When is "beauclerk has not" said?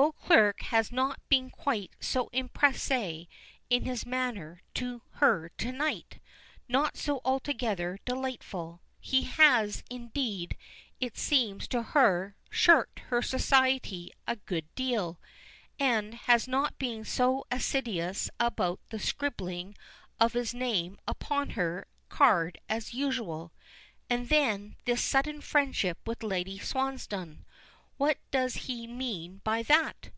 0.00-1.20